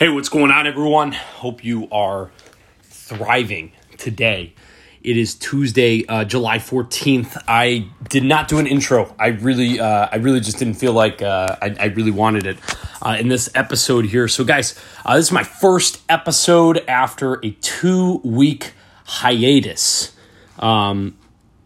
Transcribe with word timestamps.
Hey, 0.00 0.08
what's 0.08 0.30
going 0.30 0.50
on, 0.50 0.66
everyone? 0.66 1.12
Hope 1.12 1.62
you 1.62 1.86
are 1.92 2.30
thriving 2.84 3.72
today. 3.98 4.54
It 5.02 5.18
is 5.18 5.34
Tuesday, 5.34 6.06
uh, 6.06 6.24
July 6.24 6.58
fourteenth. 6.58 7.36
I 7.46 7.86
did 8.08 8.24
not 8.24 8.48
do 8.48 8.58
an 8.58 8.66
intro. 8.66 9.14
I 9.18 9.26
really, 9.26 9.78
uh, 9.78 10.08
I 10.10 10.16
really 10.16 10.40
just 10.40 10.58
didn't 10.58 10.76
feel 10.76 10.94
like 10.94 11.20
uh, 11.20 11.54
I, 11.60 11.76
I, 11.78 11.84
really 11.88 12.12
wanted 12.12 12.46
it 12.46 12.56
uh, 13.02 13.18
in 13.20 13.28
this 13.28 13.50
episode 13.54 14.06
here. 14.06 14.26
So, 14.26 14.42
guys, 14.42 14.74
uh, 15.04 15.16
this 15.16 15.26
is 15.26 15.32
my 15.32 15.44
first 15.44 16.00
episode 16.08 16.78
after 16.88 17.34
a 17.44 17.50
two-week 17.60 18.72
hiatus. 19.04 20.16
Um, 20.58 21.18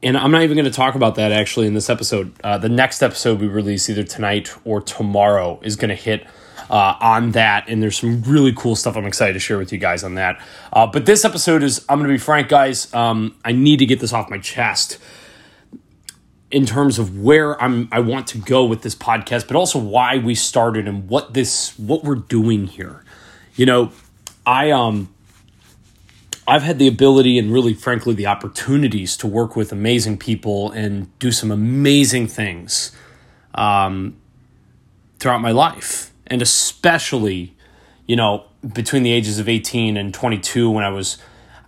and 0.02 0.16
I'm 0.18 0.32
not 0.32 0.42
even 0.42 0.56
going 0.56 0.64
to 0.64 0.76
talk 0.76 0.96
about 0.96 1.14
that 1.14 1.30
actually 1.30 1.68
in 1.68 1.74
this 1.74 1.88
episode. 1.88 2.32
Uh, 2.42 2.58
the 2.58 2.68
next 2.68 3.00
episode 3.00 3.40
we 3.40 3.46
release 3.46 3.88
either 3.88 4.02
tonight 4.02 4.52
or 4.64 4.80
tomorrow 4.80 5.60
is 5.62 5.76
going 5.76 5.90
to 5.90 5.94
hit 5.94 6.26
uh, 6.70 6.96
on 7.00 7.32
that. 7.32 7.68
And 7.68 7.82
there's 7.82 7.98
some 7.98 8.22
really 8.22 8.52
cool 8.52 8.76
stuff 8.76 8.96
I'm 8.96 9.06
excited 9.06 9.34
to 9.34 9.38
share 9.40 9.58
with 9.58 9.72
you 9.72 9.78
guys 9.78 10.04
on 10.04 10.14
that. 10.14 10.40
Uh, 10.72 10.86
but 10.86 11.06
this 11.06 11.24
episode 11.24 11.62
is, 11.62 11.84
I'm 11.88 11.98
going 11.98 12.08
to 12.08 12.14
be 12.14 12.18
frank, 12.18 12.48
guys, 12.48 12.92
um, 12.94 13.36
I 13.44 13.52
need 13.52 13.78
to 13.78 13.86
get 13.86 14.00
this 14.00 14.12
off 14.12 14.30
my 14.30 14.38
chest 14.38 14.98
in 16.54 16.66
terms 16.66 17.00
of 17.00 17.18
where 17.20 17.60
I'm 17.60 17.88
I 17.90 17.98
want 17.98 18.28
to 18.28 18.38
go 18.38 18.64
with 18.64 18.82
this 18.82 18.94
podcast, 18.94 19.48
but 19.48 19.56
also 19.56 19.76
why 19.76 20.18
we 20.18 20.36
started 20.36 20.86
and 20.86 21.08
what 21.08 21.34
this 21.34 21.76
what 21.78 22.04
we're 22.04 22.14
doing 22.14 22.68
here. 22.68 23.02
You 23.56 23.66
know, 23.66 23.92
I 24.46 24.70
um 24.70 25.12
I've 26.46 26.62
had 26.62 26.78
the 26.78 26.86
ability 26.86 27.38
and 27.38 27.52
really 27.52 27.74
frankly 27.74 28.14
the 28.14 28.28
opportunities 28.28 29.16
to 29.16 29.26
work 29.26 29.56
with 29.56 29.72
amazing 29.72 30.18
people 30.18 30.70
and 30.70 31.18
do 31.18 31.32
some 31.32 31.50
amazing 31.50 32.28
things 32.28 32.92
um, 33.54 34.16
throughout 35.18 35.40
my 35.40 35.50
life 35.50 36.13
and 36.26 36.42
especially, 36.42 37.54
you 38.06 38.16
know, 38.16 38.44
between 38.72 39.02
the 39.02 39.12
ages 39.12 39.38
of 39.38 39.48
18 39.48 39.96
and 39.96 40.12
22 40.12 40.70
when 40.70 40.84
I 40.84 40.90
was 40.90 41.18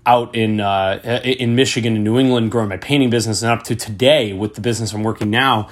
out 0.07 0.35
in 0.35 0.61
uh, 0.61 1.01
in 1.25 1.57
Michigan 1.57 1.95
and 1.95 2.05
New 2.05 2.19
England 2.19 2.51
growing 2.51 2.69
my 2.69 2.77
painting 2.77 3.11
business 3.11 3.43
and 3.43 3.51
up 3.51 3.65
to 3.65 3.75
today 3.75 4.33
with 4.33 4.55
the 4.55 4.61
business 4.61 4.93
I'm 4.93 5.03
working 5.03 5.31
now, 5.31 5.69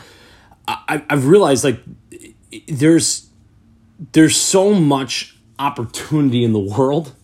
I, 0.67 1.05
I've 1.09 1.27
realized 1.27 1.65
like 1.65 1.81
there's 2.67 3.29
there's 4.13 4.37
so 4.37 4.75
much 4.75 5.37
opportunity 5.59 6.45
in 6.45 6.53
the 6.53 6.59
world 6.59 7.15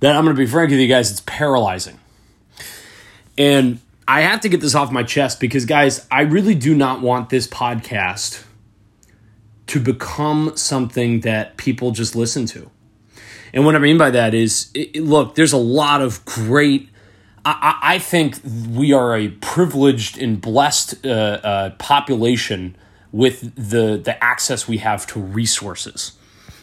that 0.00 0.16
I'm 0.16 0.24
going 0.24 0.34
to 0.36 0.40
be 0.40 0.46
frank 0.46 0.70
with 0.70 0.78
you 0.78 0.88
guys, 0.88 1.10
it's 1.10 1.22
paralyzing. 1.26 1.98
And 3.36 3.80
I 4.06 4.22
have 4.22 4.40
to 4.40 4.48
get 4.48 4.60
this 4.60 4.74
off 4.74 4.90
my 4.90 5.02
chest 5.02 5.38
because, 5.40 5.64
guys, 5.64 6.06
I 6.10 6.22
really 6.22 6.54
do 6.54 6.74
not 6.74 7.00
want 7.00 7.30
this 7.30 7.46
podcast 7.46 8.42
to 9.68 9.80
become 9.80 10.56
something 10.56 11.20
that 11.20 11.56
people 11.56 11.90
just 11.90 12.16
listen 12.16 12.46
to. 12.46 12.70
And 13.52 13.64
what 13.64 13.74
I 13.74 13.78
mean 13.78 13.98
by 13.98 14.10
that 14.10 14.34
is, 14.34 14.70
it, 14.74 14.96
look, 14.96 15.34
there's 15.34 15.52
a 15.52 15.58
lot 15.58 16.02
of 16.02 16.24
great. 16.24 16.88
I, 17.44 17.78
I, 17.82 17.98
think 17.98 18.36
we 18.44 18.92
are 18.92 19.16
a 19.16 19.28
privileged 19.28 20.18
and 20.18 20.40
blessed 20.40 21.06
uh, 21.06 21.08
uh, 21.08 21.70
population 21.78 22.76
with 23.10 23.54
the 23.54 23.96
the 23.96 24.22
access 24.22 24.68
we 24.68 24.78
have 24.78 25.06
to 25.08 25.20
resources. 25.20 26.12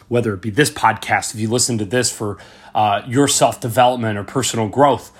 Whether 0.08 0.34
it 0.34 0.42
be 0.42 0.50
this 0.50 0.70
podcast, 0.70 1.34
if 1.34 1.40
you 1.40 1.48
listen 1.48 1.78
to 1.78 1.84
this 1.84 2.12
for 2.12 2.38
uh, 2.74 3.02
your 3.08 3.26
self 3.26 3.60
development 3.60 4.16
or 4.16 4.22
personal 4.22 4.68
growth, 4.68 5.10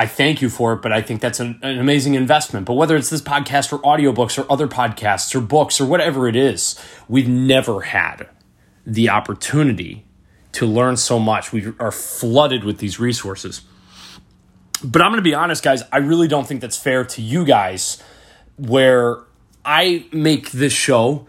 I 0.00 0.06
thank 0.06 0.40
you 0.40 0.48
for 0.48 0.72
it, 0.72 0.80
but 0.80 0.94
I 0.94 1.02
think 1.02 1.20
that's 1.20 1.40
an, 1.40 1.58
an, 1.60 1.78
amazing 1.78 2.14
investment. 2.14 2.64
But 2.64 2.72
whether 2.72 2.96
it's 2.96 3.10
this 3.10 3.20
podcast 3.20 3.70
or 3.70 3.80
audiobooks 3.80 4.42
or 4.42 4.50
other 4.50 4.66
podcasts 4.66 5.34
or 5.34 5.42
books 5.42 5.78
or 5.78 5.84
whatever 5.84 6.26
it 6.26 6.36
is, 6.36 6.82
we've 7.06 7.28
never 7.28 7.82
had 7.82 8.26
the 8.86 9.10
opportunity 9.10 10.06
to 10.52 10.64
learn 10.64 10.96
so 10.96 11.18
much. 11.18 11.52
We 11.52 11.74
are 11.78 11.92
flooded 11.92 12.64
with 12.64 12.78
these 12.78 12.98
resources. 12.98 13.60
But 14.82 15.02
I'm 15.02 15.10
going 15.10 15.18
to 15.18 15.22
be 15.22 15.34
honest, 15.34 15.62
guys, 15.62 15.82
I 15.92 15.98
really 15.98 16.28
don't 16.28 16.48
think 16.48 16.62
that's 16.62 16.78
fair 16.78 17.04
to 17.04 17.20
you 17.20 17.44
guys 17.44 18.02
where 18.56 19.18
I 19.66 20.06
make 20.12 20.50
this 20.52 20.72
show 20.72 21.26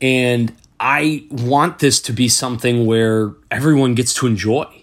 and 0.00 0.54
I 0.78 1.26
want 1.28 1.80
this 1.80 2.00
to 2.02 2.12
be 2.12 2.28
something 2.28 2.86
where 2.86 3.32
everyone 3.50 3.96
gets 3.96 4.14
to 4.14 4.28
enjoy 4.28 4.81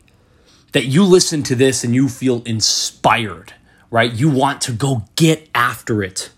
that 0.71 0.85
you 0.85 1.03
listen 1.03 1.43
to 1.43 1.55
this 1.55 1.83
and 1.83 1.95
you 1.95 2.09
feel 2.09 2.43
inspired, 2.43 3.53
right? 3.89 4.11
You 4.13 4.29
want 4.29 4.61
to 4.61 4.71
go 4.71 5.05
get 5.15 5.49
after 5.55 6.03
it. 6.03 6.29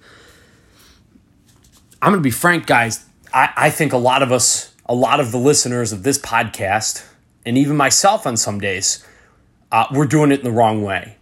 I'm 2.02 2.12
going 2.12 2.22
to 2.22 2.24
be 2.24 2.32
frank, 2.32 2.66
guys. 2.66 3.06
I, 3.34 3.54
I 3.56 3.70
think 3.70 3.94
a 3.94 3.98
lot 3.98 4.24
of 4.24 4.32
us, 4.32 4.74
a 4.86 4.96
lot 4.96 5.20
of 5.20 5.32
the 5.32 5.38
listeners 5.38 5.92
of 5.92 6.04
this 6.04 6.18
podcast, 6.18 7.06
and 7.46 7.58
even 7.58 7.78
myself 7.78 8.26
on 8.26 8.38
some 8.38 8.60
days, 8.60 9.06
uh, 9.72 9.86
we're 9.92 10.06
doing 10.06 10.32
it 10.32 10.40
in 10.40 10.46
the 10.46 10.52
wrong 10.52 10.84
way. 10.84 11.18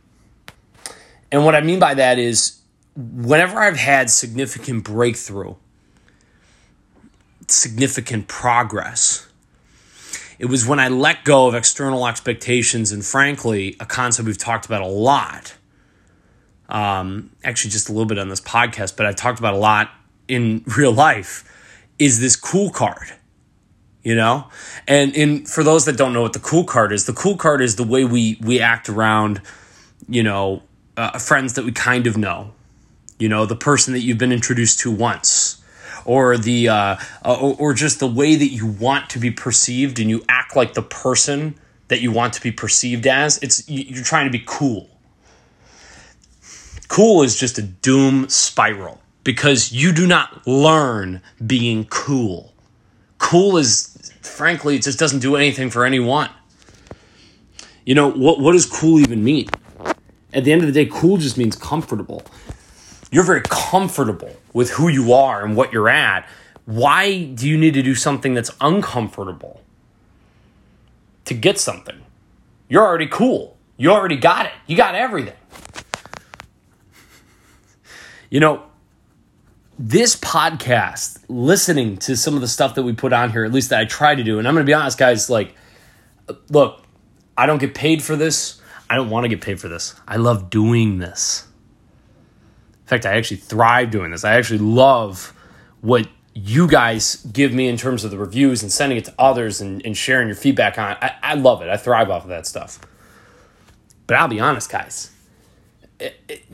And 1.32 1.46
what 1.46 1.56
I 1.56 1.62
mean 1.62 1.80
by 1.80 1.94
that 1.94 2.18
is 2.18 2.60
whenever 2.96 3.60
I've 3.60 3.78
had 3.78 4.10
significant 4.10 4.84
breakthrough, 4.84 5.56
significant 7.48 8.28
progress, 8.28 9.28
it 10.40 10.46
was 10.46 10.66
when 10.66 10.80
I 10.80 10.88
let 10.88 11.26
go 11.26 11.48
of 11.48 11.54
external 11.54 12.08
expectations 12.08 12.94
and, 12.94 13.06
frankly, 13.06 13.76
a 13.82 13.86
concept 13.86 14.26
we've 14.26 14.38
talked 14.38 14.66
about 14.66 14.82
a 14.82 14.88
lot. 14.88 15.54
Um, 16.70 17.32
actually, 17.44 17.72
just 17.72 17.90
a 17.90 17.92
little 17.92 18.08
bit 18.08 18.18
on 18.18 18.30
this 18.30 18.40
podcast, 18.40 18.96
but 18.96 19.06
I've 19.06 19.18
talked 19.18 19.38
about 19.38 19.54
a 19.54 19.58
lot 19.58 19.92
in 20.30 20.64
real 20.78 20.94
life. 20.94 21.44
Is 22.00 22.22
this 22.22 22.38
cool 22.38 22.70
card? 22.70 23.14
You 24.02 24.16
know, 24.16 24.48
and 24.88 25.14
in 25.14 25.46
for 25.46 25.62
those 25.62 25.84
that 25.84 25.98
don't 25.98 26.14
know 26.14 26.22
what 26.22 26.32
the 26.32 26.40
cool 26.40 26.64
card 26.64 26.94
is, 26.94 27.06
the 27.06 27.12
cool 27.12 27.36
card 27.36 27.62
is 27.62 27.76
the 27.76 27.84
way 27.84 28.06
we 28.06 28.38
we 28.40 28.62
act 28.62 28.88
around, 28.88 29.42
you 30.08 30.24
know, 30.24 30.64
uh, 30.96 31.20
friends 31.20 31.56
that 31.56 31.66
we 31.66 31.74
kind 31.74 32.08
of 32.08 32.16
know. 32.16 32.54
You 33.20 33.28
know, 33.28 33.46
the 33.46 33.58
person 33.58 33.92
that 33.94 34.00
you've 34.00 34.18
been 34.18 34.32
introduced 34.32 34.80
to 34.80 34.90
once 34.92 35.49
or 36.06 36.38
the 36.38 36.70
uh, 36.70 36.98
or, 37.24 37.56
or 37.60 37.74
just 37.74 38.00
the 38.00 38.08
way 38.08 38.36
that 38.36 38.48
you 38.48 38.68
want 38.68 39.10
to 39.12 39.20
be 39.20 39.32
perceived 39.32 40.00
and 40.00 40.10
you 40.10 40.24
act 40.30 40.56
like 40.56 40.74
the 40.74 40.82
person 40.82 41.56
that 41.88 42.02
you 42.02 42.12
want 42.12 42.34
to 42.34 42.42
be 42.42 42.52
perceived 42.52 43.06
as 43.08 43.38
it's 43.40 43.68
you're 43.70 44.04
trying 44.04 44.26
to 44.26 44.32
be 44.32 44.44
cool. 44.46 44.90
Cool 46.88 47.24
is 47.24 47.40
just 47.40 47.58
a 47.58 47.62
doom 47.62 48.30
spiral 48.30 49.00
because 49.24 49.72
you 49.72 49.92
do 49.92 50.08
not 50.08 50.48
learn 50.48 51.22
being 51.46 51.86
cool. 51.86 52.54
Cool 53.18 53.58
is 53.58 54.12
frankly 54.22 54.76
it 54.76 54.84
just 54.84 54.98
doesn't 54.98 55.20
do 55.20 55.36
anything 55.36 55.70
for 55.70 55.86
anyone. 55.86 56.30
You 57.86 57.96
know 57.96 58.10
what 58.10 58.40
what 58.40 58.54
does 58.54 58.66
cool 58.66 59.00
even 59.00 59.24
mean? 59.24 59.50
At 60.32 60.44
the 60.44 60.52
end 60.52 60.62
of 60.62 60.68
the 60.68 60.74
day 60.74 60.90
cool 60.92 61.18
just 61.18 61.38
means 61.38 61.56
comfortable 61.56 62.24
you're 63.12 63.24
very 63.24 63.42
comfortable 63.42 64.36
with 64.54 64.72
who 64.72 64.88
you 64.88 65.14
are 65.14 65.44
and 65.44 65.56
what 65.56 65.74
you're 65.74 65.90
at, 65.90 66.28
why 66.66 67.24
do 67.24 67.48
you 67.48 67.58
need 67.58 67.74
to 67.74 67.82
do 67.82 67.96
something 67.96 68.34
that's 68.34 68.52
uncomfortable 68.62 69.62
to 71.26 71.34
get 71.34 71.60
something? 71.60 72.00
You're 72.68 72.86
already 72.86 73.08
cool. 73.08 73.58
You 73.78 73.92
already 73.92 74.18
got 74.18 74.46
it. 74.46 74.52
You 74.68 74.78
got 74.78 74.94
everything. 74.94 75.34
You 78.30 78.40
know, 78.40 78.64
this 79.80 80.16
podcast, 80.16 81.24
listening 81.28 81.98
to 81.98 82.16
some 82.16 82.36
of 82.36 82.42
the 82.42 82.48
stuff 82.48 82.76
that 82.76 82.84
we 82.84 82.94
put 82.94 83.14
on 83.14 83.32
here, 83.32 83.44
at 83.44 83.52
least 83.52 83.72
that 83.72 83.80
I 83.80 83.86
try 83.86 84.14
to 84.14 84.24
do, 84.24 84.38
and 84.38 84.48
I'm 84.48 84.54
going 84.54 84.66
to 84.66 84.70
be 84.70 84.74
honest, 84.74 85.00
guys, 85.00 85.30
like, 85.30 85.56
look, 86.50 86.84
I 87.36 87.48
don't 87.48 87.58
get 87.58 87.74
paid 87.74 88.04
for 88.04 88.16
this. 88.16 88.62
I 88.88 88.96
don't 88.96 89.10
want 89.10 89.24
to 89.24 89.30
get 89.30 89.42
paid 89.42 89.60
for 89.60 89.70
this. 89.70 89.96
I 90.08 90.18
love 90.18 90.52
doing 90.52 91.00
this 91.00 91.48
fact, 92.90 93.06
I 93.06 93.16
actually 93.16 93.38
thrive 93.38 93.92
doing 93.92 94.12
this. 94.12 94.24
I 94.24 94.34
actually 94.36 94.60
love 94.60 95.34
what 95.82 96.08
you 96.34 96.68
guys 96.68 97.18
give 97.32 97.54
me 97.54 97.68
in 97.68 97.78
terms 97.78 98.04
of 98.04 98.12
the 98.12 98.18
reviews 98.18 98.62
and 98.64 98.72
sending 98.72 98.98
it 98.98 99.06
to 99.06 99.14
others 99.20 99.62
and, 99.62 99.86
and 99.86 99.96
sharing 99.96 100.28
your 100.28 100.36
feedback 100.36 100.78
on 100.78 100.92
it. 100.92 100.98
I, 101.02 101.14
I, 101.22 101.34
love 101.36 101.62
it. 101.62 101.70
I 101.70 101.78
thrive 101.78 102.10
off 102.10 102.24
of 102.24 102.30
that 102.30 102.48
stuff. 102.48 102.80
But 104.08 104.18
I'll 104.18 104.28
be 104.28 104.40
honest, 104.40 104.72
guys. 104.72 105.12
It, 106.00 106.20
it, 106.28 106.46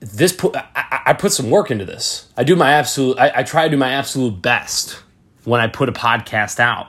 this 0.00 0.32
put 0.32 0.56
I, 0.56 1.02
I, 1.06 1.12
put 1.12 1.32
some 1.32 1.50
work 1.50 1.70
into 1.70 1.84
this. 1.84 2.28
I 2.36 2.42
do 2.42 2.56
my 2.56 2.72
absolute. 2.72 3.18
I, 3.18 3.32
I 3.36 3.42
try 3.42 3.64
to 3.64 3.70
do 3.70 3.76
my 3.76 3.90
absolute 3.92 4.42
best 4.42 5.00
when 5.44 5.60
I 5.60 5.68
put 5.68 5.88
a 5.88 5.92
podcast 5.92 6.58
out. 6.58 6.88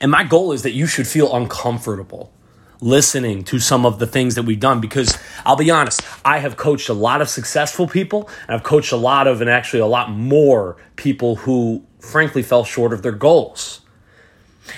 And 0.00 0.10
my 0.10 0.22
goal 0.22 0.52
is 0.52 0.62
that 0.62 0.72
you 0.72 0.86
should 0.86 1.08
feel 1.08 1.34
uncomfortable 1.34 2.32
listening 2.80 3.44
to 3.44 3.58
some 3.58 3.84
of 3.84 3.98
the 3.98 4.06
things 4.06 4.34
that 4.34 4.42
we've 4.44 4.60
done 4.60 4.80
because 4.80 5.18
I'll 5.44 5.56
be 5.56 5.70
honest, 5.70 6.02
I 6.24 6.38
have 6.38 6.56
coached 6.56 6.88
a 6.88 6.94
lot 6.94 7.20
of 7.20 7.28
successful 7.28 7.86
people 7.86 8.28
and 8.48 8.56
I've 8.56 8.62
coached 8.62 8.92
a 8.92 8.96
lot 8.96 9.26
of, 9.26 9.40
and 9.40 9.50
actually 9.50 9.80
a 9.80 9.86
lot 9.86 10.10
more 10.10 10.76
people 10.96 11.36
who 11.36 11.84
frankly 11.98 12.42
fell 12.42 12.64
short 12.64 12.92
of 12.92 13.02
their 13.02 13.12
goals. 13.12 13.80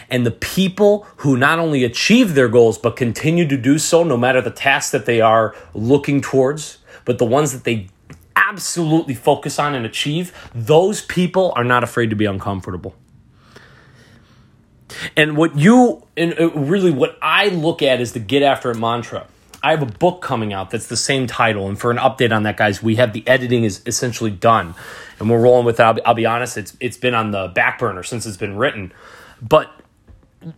And 0.08 0.26
the 0.26 0.30
people 0.30 1.06
who 1.18 1.36
not 1.36 1.58
only 1.58 1.84
achieve 1.84 2.34
their 2.34 2.48
goals 2.48 2.78
but 2.78 2.96
continue 2.96 3.46
to 3.46 3.56
do 3.56 3.78
so 3.78 4.02
no 4.02 4.16
matter 4.16 4.40
the 4.40 4.50
task 4.50 4.92
that 4.92 5.06
they 5.06 5.20
are 5.20 5.54
looking 5.74 6.20
towards, 6.20 6.78
but 7.04 7.18
the 7.18 7.26
ones 7.26 7.52
that 7.52 7.64
they 7.64 7.88
absolutely 8.36 9.14
focus 9.14 9.58
on 9.58 9.74
and 9.74 9.86
achieve, 9.86 10.50
those 10.54 11.02
people 11.02 11.52
are 11.56 11.64
not 11.64 11.84
afraid 11.84 12.10
to 12.10 12.16
be 12.16 12.24
uncomfortable. 12.24 12.94
And 15.16 15.36
what 15.36 15.56
you, 15.56 16.04
and 16.16 16.38
uh, 16.38 16.50
really 16.50 16.90
what 16.90 17.18
I 17.22 17.48
look 17.48 17.82
at 17.82 18.00
is 18.00 18.12
the 18.12 18.20
get 18.20 18.42
after 18.42 18.70
it 18.70 18.76
mantra. 18.76 19.26
I 19.62 19.70
have 19.70 19.82
a 19.82 19.86
book 19.86 20.22
coming 20.22 20.52
out 20.52 20.70
that's 20.70 20.88
the 20.88 20.96
same 20.96 21.26
title. 21.26 21.68
And 21.68 21.78
for 21.78 21.90
an 21.90 21.96
update 21.96 22.34
on 22.34 22.42
that, 22.42 22.56
guys, 22.56 22.82
we 22.82 22.96
have 22.96 23.12
the 23.12 23.26
editing 23.28 23.62
is 23.64 23.80
essentially 23.86 24.30
done. 24.30 24.74
And 25.20 25.30
we're 25.30 25.40
rolling 25.40 25.64
with 25.64 25.78
it. 25.78 25.82
I'll 25.82 25.94
be, 25.94 26.04
I'll 26.04 26.14
be 26.14 26.26
honest, 26.26 26.56
it's, 26.58 26.76
it's 26.80 26.96
been 26.96 27.14
on 27.14 27.30
the 27.30 27.48
back 27.48 27.78
burner 27.78 28.02
since 28.02 28.26
it's 28.26 28.36
been 28.36 28.56
written. 28.56 28.92
But 29.40 29.70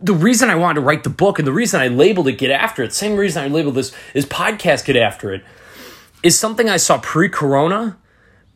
the 0.01 0.13
reason 0.13 0.49
I 0.49 0.55
wanted 0.55 0.75
to 0.75 0.81
write 0.81 1.03
the 1.03 1.11
book 1.11 1.37
and 1.37 1.47
the 1.47 1.53
reason 1.53 1.79
I 1.79 1.87
labeled 1.87 2.27
it 2.27 2.39
Get 2.39 2.49
After 2.49 2.81
It, 2.81 2.93
same 2.93 3.15
reason 3.15 3.43
I 3.43 3.47
labeled 3.47 3.75
this 3.75 3.95
is 4.15 4.25
podcast 4.25 4.85
Get 4.85 4.95
After 4.95 5.33
It, 5.33 5.43
is 6.23 6.37
something 6.37 6.67
I 6.67 6.77
saw 6.77 6.99
pre 6.99 7.29
corona, 7.29 7.97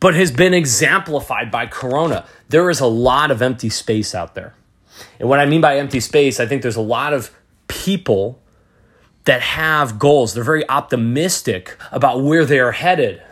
but 0.00 0.14
has 0.14 0.32
been 0.32 0.54
exemplified 0.54 1.52
by 1.52 1.66
corona. 1.66 2.26
There 2.48 2.68
is 2.70 2.80
a 2.80 2.86
lot 2.86 3.30
of 3.30 3.40
empty 3.40 3.68
space 3.68 4.14
out 4.14 4.34
there. 4.34 4.54
And 5.18 5.28
what 5.28 5.40
I 5.40 5.46
mean 5.46 5.60
by 5.60 5.78
empty 5.78 6.00
space, 6.00 6.40
I 6.40 6.46
think 6.46 6.62
there's 6.62 6.76
a 6.76 6.80
lot 6.80 7.12
of 7.12 7.30
people 7.68 8.40
that 9.24 9.40
have 9.40 9.98
goals. 9.98 10.34
They're 10.34 10.44
very 10.44 10.68
optimistic 10.68 11.76
about 11.92 12.22
where 12.22 12.44
they 12.44 12.58
are 12.58 12.72
headed. 12.72 13.22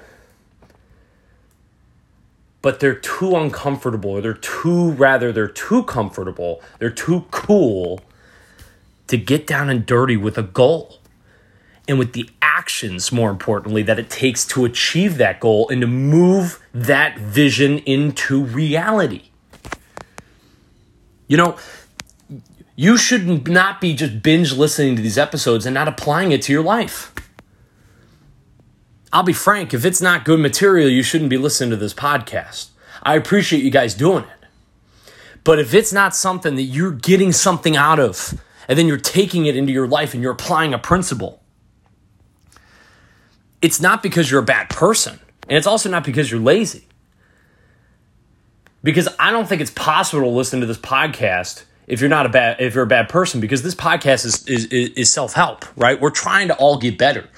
But 2.61 2.81
they're 2.81 2.95
too 2.95 3.37
uncomfortable, 3.37 4.11
or 4.11 4.21
they're 4.21 4.35
too, 4.35 4.91
rather, 4.93 5.33
they're 5.33 5.49
too 5.49 5.85
comfortable, 5.85 6.61
they're 6.79 6.91
too 6.91 7.25
cool 7.31 8.01
to 9.07 9.17
get 9.17 9.47
down 9.47 9.71
and 9.71 9.87
dirty 9.87 10.17
with 10.17 10.37
a 10.37 10.43
goal 10.43 10.99
and 11.89 11.99
with 11.99 12.13
the 12.13 12.29
actions, 12.43 13.11
more 13.11 13.31
importantly, 13.31 13.83
that 13.83 13.99
it 13.99 14.11
takes 14.11 14.45
to 14.45 14.65
achieve 14.65 15.17
that 15.17 15.41
goal 15.41 15.69
and 15.71 15.81
to 15.81 15.87
move 15.87 16.61
that 16.75 17.19
vision 17.19 17.79
into 17.79 18.43
reality. 18.43 19.31
You 21.29 21.37
know, 21.37 21.57
you 22.75 22.97
should 22.97 23.47
not 23.47 23.81
be 23.81 23.95
just 23.95 24.23
binge 24.23 24.53
listening 24.55 24.97
to 24.97 25.03
these 25.03 25.19
episodes 25.19 25.67
and 25.67 25.75
not 25.75 25.87
applying 25.87 26.33
it 26.33 26.43
to 26.43 26.53
your 26.53 26.63
life. 26.63 27.13
I'll 29.13 29.23
be 29.23 29.33
frank, 29.33 29.73
if 29.73 29.85
it's 29.85 30.01
not 30.01 30.25
good 30.25 30.41
material, 30.41 30.89
you 30.89 31.03
shouldn't 31.03 31.31
be 31.31 31.39
listening 31.39 31.71
to 31.71 31.77
this 31.77 31.95
podcast. 31.95 32.69
I 33.03 33.15
appreciate 33.15 33.63
you 33.63 33.71
guys 33.71 33.95
doing 33.95 34.25
it. 34.25 35.13
But 35.45 35.59
if 35.59 35.73
it's 35.73 35.93
not 35.93 36.15
something 36.15 36.57
that 36.57 36.63
you're 36.63 36.93
getting 36.93 37.33
something 37.33 37.77
out 37.77 38.01
of, 38.01 38.39
and 38.67 38.79
then 38.79 38.87
you're 38.87 38.99
taking 38.99 39.47
it 39.47 39.57
into 39.57 39.73
your 39.73 39.87
life 39.87 40.13
and 40.13 40.23
you're 40.23 40.33
applying 40.33 40.75
a 40.75 40.79
principle, 40.79 41.43
it's 43.63 43.81
not 43.81 44.03
because 44.03 44.31
you're 44.31 44.41
a 44.43 44.45
bad 44.45 44.69
person. 44.69 45.19
And 45.49 45.57
it's 45.57 45.67
also 45.67 45.89
not 45.89 46.05
because 46.05 46.31
you're 46.31 46.41
lazy 46.41 46.89
because 48.83 49.09
I 49.19 49.31
don't 49.31 49.49
think 49.49 49.61
it's 49.61 49.71
possible 49.71 50.23
to 50.23 50.29
listen 50.29 50.61
to 50.61 50.67
this 50.67 50.79
podcast 50.79 51.65
if 51.87 52.01
you're 52.01 52.11
not 52.11 52.27
a 52.27 52.29
bad 52.29 52.61
if 52.61 52.75
you're 52.75 52.85
a 52.85 52.89
bad 52.89 53.09
person 53.09 53.41
because 53.41 53.63
this 53.63 53.75
podcast 53.75 54.25
is 54.25 54.47
is, 54.47 54.67
is 54.67 55.13
self 55.13 55.33
help, 55.33 55.65
right? 55.77 56.01
We're 56.01 56.11
trying 56.11 56.49
to 56.49 56.57
all 56.57 56.79
get 56.79 56.99
better. 56.99 57.29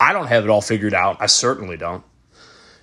I 0.00 0.12
don't 0.12 0.26
have 0.26 0.44
it 0.44 0.50
all 0.50 0.62
figured 0.62 0.94
out. 0.94 1.18
I 1.20 1.26
certainly 1.26 1.76
don't. 1.76 2.02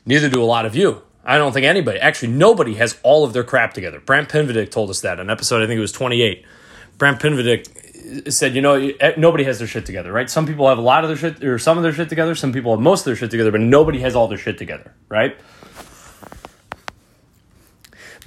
Neither 0.05 0.29
do 0.29 0.41
a 0.41 0.45
lot 0.45 0.65
of 0.65 0.75
you. 0.75 1.01
I 1.25 1.37
don't 1.37 1.51
think 1.51 1.65
anybody, 1.65 1.99
actually, 1.99 2.29
nobody 2.29 2.75
has 2.75 2.97
all 3.03 3.25
of 3.25 3.33
their 3.33 3.43
crap 3.43 3.73
together. 3.73 3.99
Brant 3.99 4.29
Pinvidic 4.29 4.71
told 4.71 4.89
us 4.89 5.01
that 5.01 5.19
in 5.19 5.29
episode, 5.29 5.61
I 5.61 5.67
think 5.67 5.77
it 5.77 5.81
was 5.81 5.91
28. 5.91 6.45
Brant 6.97 7.19
Pinvidic 7.19 8.31
said, 8.31 8.55
you 8.55 8.61
know, 8.61 8.75
eh, 8.75 9.13
nobody 9.17 9.43
has 9.43 9.59
their 9.59 9.67
shit 9.67 9.85
together, 9.85 10.13
right? 10.13 10.29
Some 10.29 10.47
people 10.47 10.69
have 10.69 10.77
a 10.77 10.81
lot 10.81 11.03
of 11.03 11.09
their 11.09 11.17
shit, 11.17 11.43
or 11.43 11.59
some 11.59 11.75
of 11.75 11.83
their 11.83 11.91
shit 11.91 12.07
together. 12.07 12.33
Some 12.33 12.53
people 12.53 12.71
have 12.71 12.79
most 12.79 13.01
of 13.01 13.05
their 13.05 13.17
shit 13.17 13.29
together, 13.29 13.51
but 13.51 13.59
nobody 13.59 13.99
has 13.99 14.15
all 14.15 14.29
their 14.29 14.37
shit 14.37 14.57
together, 14.57 14.93
right? 15.09 15.37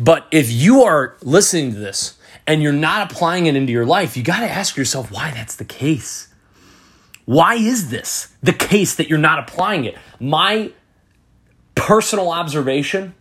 But 0.01 0.27
if 0.31 0.51
you 0.51 0.83
are 0.83 1.17
listening 1.23 1.73
to 1.75 1.79
this 1.79 2.19
and 2.47 2.63
you're 2.63 2.73
not 2.73 3.13
applying 3.13 3.45
it 3.47 3.55
into 3.55 3.71
your 3.71 3.85
life, 3.85 4.17
you 4.17 4.23
got 4.23 4.41
to 4.41 4.51
ask 4.51 4.77
yourself 4.77 5.13
why 5.13 5.31
that's 5.31 5.57
the 5.57 5.65
case. 5.65 6.29
Why 7.27 7.55
is 7.55 7.91
this 7.91 8.35
the 8.43 8.55
case 8.55 8.95
that 8.95 9.11
you're 9.11 9.19
not 9.19 9.39
applying 9.39 9.85
it? 9.85 9.97
My 10.19 10.73
personal 11.75 12.31
observation 12.31 13.15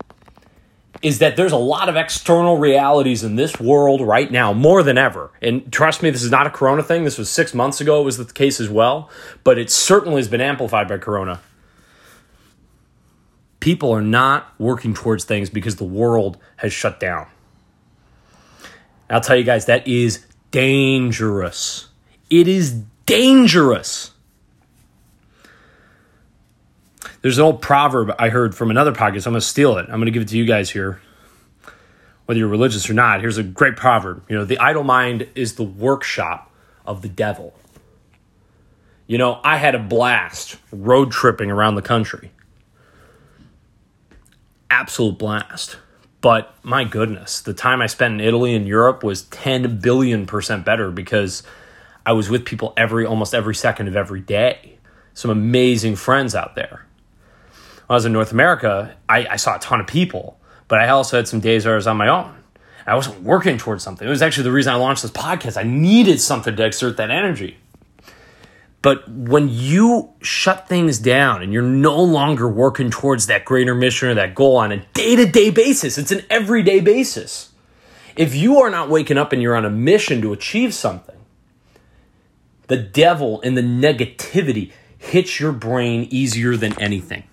is 1.02 1.20
that 1.20 1.36
there's 1.36 1.52
a 1.52 1.58
lot 1.58 1.90
of 1.90 1.98
external 1.98 2.58
realities 2.58 3.24
in 3.24 3.36
this 3.36 3.60
world 3.60 4.02
right 4.02 4.32
now 4.32 4.54
more 4.54 4.82
than 4.82 4.98
ever. 4.98 5.32
And 5.42 5.72
trust 5.72 6.02
me, 6.02 6.10
this 6.10 6.24
is 6.24 6.32
not 6.32 6.48
a 6.48 6.50
corona 6.50 6.82
thing. 6.82 7.04
This 7.04 7.18
was 7.18 7.30
six 7.30 7.54
months 7.54 7.82
ago, 7.82 8.02
it 8.02 8.06
was 8.06 8.18
the 8.18 8.26
case 8.26 8.60
as 8.60 8.70
well. 8.70 9.10
But 9.44 9.58
it 9.58 9.70
certainly 9.70 10.18
has 10.18 10.30
been 10.30 10.42
amplified 10.42 10.88
by 10.88 10.98
corona 10.98 11.42
people 13.60 13.92
are 13.92 14.02
not 14.02 14.54
working 14.58 14.94
towards 14.94 15.24
things 15.24 15.50
because 15.50 15.76
the 15.76 15.84
world 15.84 16.38
has 16.58 16.74
shut 16.74 17.00
down. 17.00 17.28
I'll 19.10 19.22
tell 19.22 19.36
you 19.36 19.44
guys, 19.44 19.66
that 19.66 19.88
is 19.88 20.26
dangerous. 20.52 21.88
It 22.30 22.48
is 22.48 22.74
dangerous. 23.06 24.12
There's 27.22 27.38
an 27.38 27.44
old 27.44 27.62
proverb 27.62 28.16
I 28.18 28.30
heard 28.30 28.56
from 28.56 28.70
another 28.70 28.94
podcast. 28.94 29.26
I'm 29.26 29.34
going 29.34 29.42
to 29.42 29.42
steal 29.42 29.78
it. 29.78 29.84
I'm 29.84 30.00
going 30.00 30.06
to 30.06 30.12
give 30.12 30.22
it 30.22 30.30
to 30.30 30.38
you 30.38 30.46
guys 30.46 30.70
here. 30.70 31.02
Whether 32.26 32.40
you're 32.40 32.48
religious 32.48 32.90
or 32.90 32.94
not, 32.94 33.22
here's 33.22 33.38
a 33.38 33.44
great 33.44 33.76
proverb. 33.76 34.24
You 34.30 34.38
know, 34.38 34.46
the 34.46 34.60
idle 34.60 34.84
mind 34.84 35.28
is 35.34 35.56
the 35.56 35.64
workshop 35.64 36.52
of 36.86 37.02
the 37.02 37.10
devil. 37.10 37.54
You 39.08 39.18
know, 39.18 39.42
I 39.44 39.58
had 39.58 39.74
a 39.74 39.80
blast 39.80 40.58
road 40.72 41.12
tripping 41.12 41.50
around 41.50 41.76
the 41.76 41.82
country 41.82 42.32
absolute 44.70 45.18
blast. 45.18 45.78
But 46.22 46.54
my 46.64 46.84
goodness, 46.84 47.42
the 47.42 47.54
time 47.54 47.82
I 47.82 47.88
spent 47.88 48.16
in 48.16 48.22
Italy 48.22 48.54
and 48.54 48.68
Europe 48.68 49.04
was 49.04 49.24
10 49.24 49.80
billion 49.80 50.26
percent 50.26 50.66
better 50.66 50.92
because 50.92 51.44
I 52.06 52.12
was 52.12 52.30
with 52.30 52.46
people 52.46 52.74
every 52.76 53.06
almost 53.06 53.34
every 53.34 53.56
second 53.56 53.88
of 53.88 53.96
every 53.96 54.22
day. 54.22 54.78
Some 55.14 55.32
amazing 55.32 55.96
friends 55.96 56.36
out 56.36 56.56
there. 56.56 56.86
When 57.88 57.94
I 57.94 57.94
was 57.94 58.06
in 58.06 58.14
North 58.14 58.32
America, 58.32 58.96
I, 59.08 59.28
I 59.28 59.36
saw 59.38 59.56
a 59.56 59.60
ton 59.60 59.80
of 59.80 59.88
people, 59.88 60.40
but 60.68 60.80
I 60.80 60.90
also 60.90 61.18
had 61.18 61.28
some 61.28 61.40
days 61.40 61.66
where 61.66 61.76
I 61.76 61.78
was 61.78 61.88
on 61.88 61.98
my 61.98 62.08
own. 62.08 62.36
I 62.86 62.96
wasn't 62.96 63.22
working 63.22 63.58
towards 63.58 63.84
something. 63.84 64.08
It 64.08 64.10
was 64.10 64.22
actually 64.22 64.46
the 64.46 64.52
reason 64.52 64.74
I 64.74 64.78
launched 64.78 65.04
this 65.04 65.12
podcast. 65.12 65.58
I 65.58 65.64
needed 65.64 66.20
something 66.20 66.56
to 66.56 66.66
exert 66.66 66.98
that 66.98 67.12
energy. 67.12 67.58
But 68.82 69.10
when 69.10 69.50
you 69.50 70.14
shut 70.22 70.70
things 70.70 71.00
down 71.00 71.42
and 71.42 71.52
you're 71.52 71.62
no 71.62 72.02
longer 72.02 72.48
working 72.48 72.90
towards 72.90 73.28
that 73.28 73.44
greater 73.44 73.76
mission 73.76 74.10
or 74.10 74.14
that 74.16 74.36
goal 74.36 74.58
on 74.58 74.72
a 74.72 74.78
day 74.94 75.18
to 75.18 75.26
day 75.26 75.50
basis, 75.50 75.98
it's 75.98 76.12
an 76.12 76.24
everyday 76.30 76.80
basis. 76.80 77.52
If 78.16 78.36
you 78.36 78.60
are 78.60 78.70
not 78.70 78.90
waking 78.90 79.18
up 79.18 79.34
and 79.34 79.42
you're 79.42 79.56
on 79.56 79.66
a 79.66 79.70
mission 79.70 80.22
to 80.22 80.32
achieve 80.32 80.74
something, 80.74 81.18
the 82.68 82.78
devil 82.78 83.42
and 83.42 83.58
the 83.58 83.62
negativity 83.62 84.72
hits 84.98 85.40
your 85.40 85.52
brain 85.52 86.08
easier 86.10 86.56
than 86.56 86.80
anything. 86.80 87.24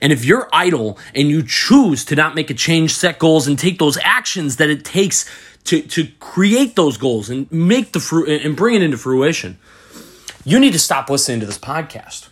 And 0.00 0.12
if 0.12 0.24
you're 0.24 0.48
idle 0.52 0.98
and 1.14 1.28
you 1.28 1.42
choose 1.42 2.04
to 2.06 2.16
not 2.16 2.34
make 2.34 2.50
a 2.50 2.54
change, 2.54 2.94
set 2.94 3.18
goals, 3.18 3.46
and 3.46 3.58
take 3.58 3.78
those 3.78 3.98
actions 4.02 4.56
that 4.56 4.70
it 4.70 4.84
takes 4.84 5.28
to, 5.64 5.82
to 5.82 6.08
create 6.20 6.76
those 6.76 6.96
goals 6.96 7.30
and 7.30 7.50
make 7.50 7.92
the 7.92 8.00
fruit 8.00 8.28
and 8.28 8.56
bring 8.56 8.74
it 8.74 8.82
into 8.82 8.98
fruition, 8.98 9.58
you 10.44 10.58
need 10.58 10.72
to 10.72 10.78
stop 10.78 11.08
listening 11.08 11.40
to 11.40 11.46
this 11.46 11.58
podcast. 11.58 12.28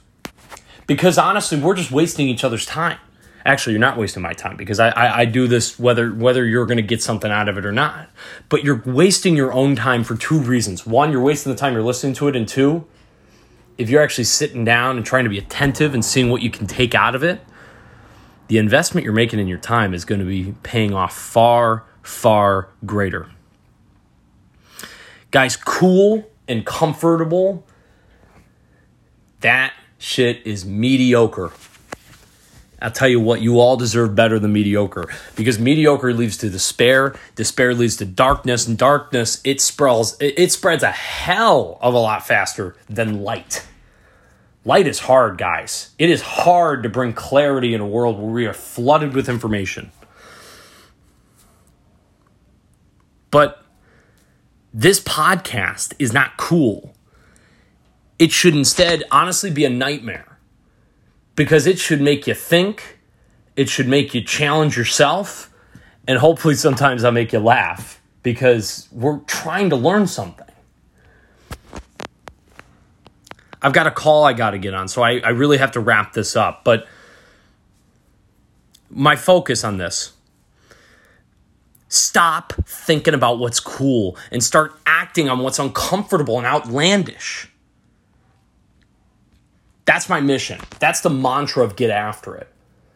Because 0.86 1.16
honestly, 1.16 1.58
we're 1.58 1.74
just 1.74 1.90
wasting 1.90 2.28
each 2.28 2.44
other's 2.44 2.66
time. 2.66 2.98
Actually, 3.44 3.72
you're 3.72 3.80
not 3.80 3.96
wasting 3.96 4.22
my 4.22 4.32
time 4.32 4.56
because 4.56 4.78
I, 4.78 4.90
I, 4.90 5.18
I 5.20 5.24
do 5.24 5.48
this 5.48 5.78
whether 5.78 6.12
whether 6.12 6.44
you're 6.44 6.66
going 6.66 6.76
to 6.76 6.82
get 6.82 7.02
something 7.02 7.30
out 7.30 7.48
of 7.48 7.58
it 7.58 7.66
or 7.66 7.72
not. 7.72 8.08
But 8.48 8.62
you're 8.62 8.82
wasting 8.84 9.34
your 9.34 9.52
own 9.52 9.74
time 9.74 10.04
for 10.04 10.16
two 10.16 10.38
reasons. 10.38 10.86
One, 10.86 11.10
you're 11.10 11.22
wasting 11.22 11.50
the 11.50 11.58
time 11.58 11.72
you're 11.72 11.82
listening 11.82 12.14
to 12.14 12.28
it, 12.28 12.36
and 12.36 12.46
two, 12.46 12.86
if 13.78 13.90
you're 13.90 14.02
actually 14.02 14.24
sitting 14.24 14.64
down 14.64 14.96
and 14.96 15.04
trying 15.04 15.24
to 15.24 15.30
be 15.30 15.38
attentive 15.38 15.92
and 15.92 16.04
seeing 16.04 16.30
what 16.30 16.42
you 16.42 16.50
can 16.50 16.68
take 16.68 16.94
out 16.94 17.16
of 17.16 17.24
it, 17.24 17.40
the 18.46 18.58
investment 18.58 19.02
you're 19.02 19.12
making 19.12 19.40
in 19.40 19.48
your 19.48 19.58
time 19.58 19.94
is 19.94 20.04
going 20.04 20.20
to 20.20 20.26
be 20.26 20.54
paying 20.62 20.94
off 20.94 21.16
far, 21.16 21.84
far 22.02 22.68
greater. 22.84 23.30
Guys, 25.30 25.56
cool 25.56 26.30
and 26.46 26.66
comfortable, 26.66 27.64
that 29.40 29.72
shit 29.98 30.46
is 30.46 30.64
mediocre. 30.64 31.52
I'll 32.80 32.90
tell 32.90 33.08
you 33.08 33.20
what, 33.20 33.40
you 33.40 33.60
all 33.60 33.76
deserve 33.76 34.16
better 34.16 34.40
than 34.40 34.52
mediocre 34.52 35.06
because 35.36 35.58
mediocre 35.58 36.12
leads 36.12 36.36
to 36.38 36.50
despair, 36.50 37.14
despair 37.36 37.74
leads 37.74 37.96
to 37.98 38.04
darkness, 38.04 38.66
and 38.66 38.76
darkness 38.76 39.40
it 39.44 39.60
spreads 39.60 40.16
it 40.20 40.50
spreads 40.50 40.82
a 40.82 40.90
hell 40.90 41.78
of 41.80 41.94
a 41.94 41.98
lot 41.98 42.26
faster 42.26 42.74
than 42.88 43.22
light. 43.22 43.64
Light 44.64 44.86
is 44.86 45.00
hard, 45.00 45.38
guys. 45.38 45.90
It 45.98 46.10
is 46.10 46.22
hard 46.22 46.82
to 46.82 46.88
bring 46.88 47.12
clarity 47.12 47.74
in 47.74 47.80
a 47.80 47.86
world 47.86 48.18
where 48.18 48.30
we 48.30 48.46
are 48.46 48.52
flooded 48.52 49.14
with 49.14 49.28
information. 49.28 49.90
But 53.32 53.64
this 54.72 55.00
podcast 55.00 55.94
is 55.98 56.12
not 56.12 56.36
cool. 56.36 56.94
It 58.20 58.30
should 58.30 58.54
instead 58.54 59.02
honestly 59.10 59.50
be 59.50 59.64
a 59.64 59.70
nightmare 59.70 60.38
because 61.34 61.66
it 61.66 61.80
should 61.80 62.00
make 62.00 62.28
you 62.28 62.34
think, 62.34 63.00
it 63.56 63.68
should 63.68 63.88
make 63.88 64.14
you 64.14 64.22
challenge 64.22 64.76
yourself, 64.76 65.50
and 66.06 66.18
hopefully 66.18 66.54
sometimes 66.54 67.04
I'll 67.04 67.10
make 67.10 67.32
you 67.32 67.40
laugh 67.40 68.00
because 68.22 68.86
we're 68.92 69.18
trying 69.20 69.70
to 69.70 69.76
learn 69.76 70.06
something. 70.06 70.46
I've 73.62 73.72
got 73.72 73.86
a 73.86 73.90
call 73.90 74.24
I 74.24 74.34
got 74.34 74.50
to 74.50 74.58
get 74.58 74.74
on, 74.74 74.88
so 74.88 75.02
I, 75.02 75.20
I 75.20 75.30
really 75.30 75.56
have 75.56 75.72
to 75.72 75.80
wrap 75.80 76.12
this 76.12 76.36
up. 76.36 76.64
But 76.64 76.86
my 78.90 79.16
focus 79.16 79.64
on 79.64 79.78
this 79.78 80.12
stop 81.92 82.52
thinking 82.66 83.14
about 83.14 83.38
what's 83.38 83.60
cool 83.60 84.16
and 84.30 84.42
start 84.42 84.72
acting 84.86 85.28
on 85.28 85.40
what's 85.40 85.58
uncomfortable 85.58 86.38
and 86.38 86.46
outlandish. 86.46 87.48
That's 89.84 90.08
my 90.08 90.20
mission. 90.20 90.60
That's 90.78 91.00
the 91.00 91.10
mantra 91.10 91.64
of 91.64 91.76
Get 91.76 91.90
After 91.90 92.34
It. 92.36 92.48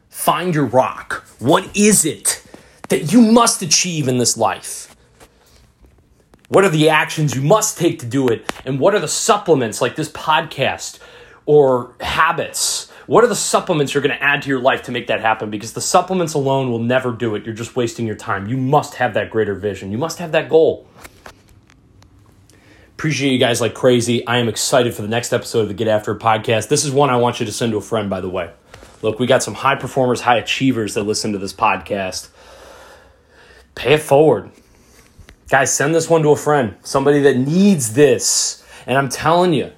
Find 0.08 0.54
your 0.54 0.64
rock. 0.64 1.26
What 1.38 1.76
is 1.76 2.04
it 2.04 2.42
that 2.88 3.12
you 3.12 3.20
must 3.20 3.60
achieve 3.60 4.08
in 4.08 4.18
this 4.18 4.36
life? 4.36 4.96
What 6.48 6.64
are 6.64 6.70
the 6.70 6.88
actions 6.88 7.34
you 7.34 7.42
must 7.42 7.76
take 7.76 7.98
to 7.98 8.06
do 8.06 8.28
it? 8.28 8.50
And 8.64 8.78
what 8.78 8.94
are 8.94 9.00
the 9.00 9.08
supplements 9.08 9.82
like 9.82 9.96
this 9.96 10.10
podcast 10.10 11.00
or 11.44 11.94
habits? 12.00 12.90
What 13.06 13.22
are 13.22 13.28
the 13.28 13.36
supplements 13.36 13.94
you're 13.94 14.02
going 14.02 14.16
to 14.16 14.22
add 14.22 14.42
to 14.42 14.48
your 14.48 14.58
life 14.58 14.82
to 14.82 14.92
make 14.92 15.06
that 15.06 15.20
happen? 15.20 15.48
Because 15.48 15.74
the 15.74 15.80
supplements 15.80 16.34
alone 16.34 16.70
will 16.70 16.80
never 16.80 17.12
do 17.12 17.36
it. 17.36 17.44
You're 17.44 17.54
just 17.54 17.76
wasting 17.76 18.04
your 18.04 18.16
time. 18.16 18.48
You 18.48 18.56
must 18.56 18.96
have 18.96 19.14
that 19.14 19.30
greater 19.30 19.54
vision. 19.54 19.92
You 19.92 19.98
must 19.98 20.18
have 20.18 20.32
that 20.32 20.48
goal. 20.48 20.88
Appreciate 22.94 23.30
you 23.30 23.38
guys 23.38 23.60
like 23.60 23.74
crazy. 23.74 24.26
I 24.26 24.38
am 24.38 24.48
excited 24.48 24.92
for 24.94 25.02
the 25.02 25.08
next 25.08 25.32
episode 25.32 25.60
of 25.60 25.68
the 25.68 25.74
Get 25.74 25.86
After 25.86 26.12
It 26.12 26.18
podcast. 26.18 26.68
This 26.68 26.84
is 26.84 26.90
one 26.90 27.10
I 27.10 27.16
want 27.16 27.38
you 27.38 27.46
to 27.46 27.52
send 27.52 27.72
to 27.72 27.78
a 27.78 27.82
friend, 27.82 28.10
by 28.10 28.20
the 28.20 28.28
way. 28.28 28.50
Look, 29.02 29.20
we 29.20 29.26
got 29.26 29.42
some 29.42 29.54
high 29.54 29.76
performers, 29.76 30.22
high 30.22 30.38
achievers 30.38 30.94
that 30.94 31.04
listen 31.04 31.32
to 31.32 31.38
this 31.38 31.52
podcast. 31.52 32.30
Pay 33.76 33.94
it 33.94 34.02
forward. 34.02 34.50
Guys, 35.48 35.72
send 35.72 35.94
this 35.94 36.10
one 36.10 36.22
to 36.22 36.30
a 36.30 36.36
friend, 36.36 36.74
somebody 36.82 37.20
that 37.20 37.36
needs 37.36 37.92
this. 37.92 38.64
And 38.84 38.98
I'm 38.98 39.10
telling 39.10 39.52
you, 39.52 39.72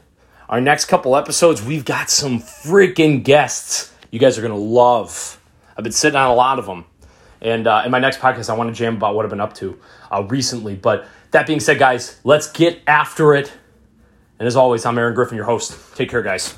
our 0.49 0.61
next 0.61 0.87
couple 0.87 1.17
episodes, 1.17 1.63
we've 1.63 1.85
got 1.85 2.11
some 2.11 2.41
freaking 2.41 3.23
guests 3.23 3.93
you 4.11 4.19
guys 4.19 4.39
are 4.39 4.43
going 4.43 4.53
to 4.53 4.59
love. 4.59 5.41
I've 5.77 5.85
been 5.85 5.93
sitting 5.93 6.17
on 6.17 6.31
a 6.31 6.35
lot 6.35 6.59
of 6.59 6.67
them. 6.67 6.85
And 7.41 7.67
uh, 7.67 7.83
in 7.85 7.91
my 7.91 7.99
next 7.99 8.19
podcast, 8.19 8.51
I 8.51 8.55
want 8.55 8.75
to 8.75 8.79
jam 8.79 8.97
about 8.97 9.15
what 9.15 9.25
I've 9.25 9.31
been 9.31 9.41
up 9.41 9.55
to 9.55 9.79
uh, 10.11 10.25
recently. 10.29 10.75
But 10.75 11.07
that 11.31 11.47
being 11.47 11.61
said, 11.61 11.79
guys, 11.79 12.19
let's 12.25 12.51
get 12.51 12.81
after 12.87 13.35
it. 13.35 13.53
And 14.39 14.47
as 14.47 14.57
always, 14.57 14.85
I'm 14.87 14.99
Aaron 14.99 15.15
Griffin, 15.15 15.37
your 15.37 15.45
host. 15.45 15.79
Take 15.95 16.11
care, 16.11 16.23
guys. 16.23 16.57